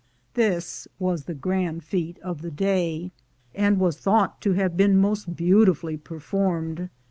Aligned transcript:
This 0.33 0.87
was 0.97 1.25
the 1.25 1.35
grand 1.35 1.83
feat 1.83 2.17
of 2.23 2.41
the 2.41 2.49
day, 2.49 3.11
and 3.53 3.77
was 3.79 3.97
thought 3.99 4.41
to 4.41 4.53
have 4.53 4.75
been 4.75 4.97
most 4.97 5.35
beautifully 5.35 5.95
performed. 5.95 6.89